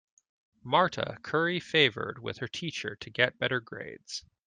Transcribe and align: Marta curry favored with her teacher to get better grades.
Marta 0.63 1.19
curry 1.21 1.59
favored 1.59 2.17
with 2.17 2.39
her 2.39 2.47
teacher 2.47 2.95
to 2.95 3.09
get 3.11 3.37
better 3.37 3.59
grades. 3.59 4.23